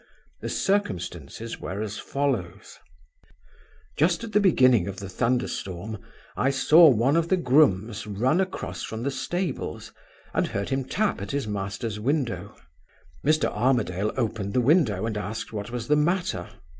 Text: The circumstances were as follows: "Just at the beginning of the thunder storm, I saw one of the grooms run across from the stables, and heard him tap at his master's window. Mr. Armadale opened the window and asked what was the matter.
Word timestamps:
The 0.39 0.49
circumstances 0.49 1.59
were 1.59 1.79
as 1.79 1.99
follows: 1.99 2.79
"Just 3.95 4.23
at 4.23 4.31
the 4.33 4.39
beginning 4.39 4.87
of 4.87 4.97
the 4.99 5.07
thunder 5.07 5.47
storm, 5.47 5.99
I 6.35 6.49
saw 6.49 6.89
one 6.89 7.15
of 7.15 7.29
the 7.29 7.37
grooms 7.37 8.07
run 8.07 8.41
across 8.41 8.81
from 8.81 9.03
the 9.03 9.11
stables, 9.11 9.93
and 10.33 10.47
heard 10.47 10.69
him 10.69 10.85
tap 10.85 11.21
at 11.21 11.29
his 11.29 11.47
master's 11.47 11.99
window. 11.99 12.55
Mr. 13.23 13.47
Armadale 13.51 14.11
opened 14.17 14.55
the 14.55 14.59
window 14.61 15.05
and 15.05 15.15
asked 15.19 15.53
what 15.53 15.69
was 15.69 15.87
the 15.87 15.95
matter. 15.95 16.49